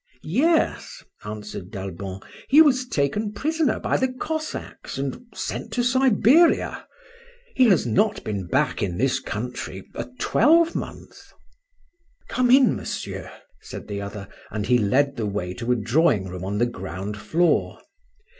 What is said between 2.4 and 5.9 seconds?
"He was taken prisoner by the Cossacks and sent to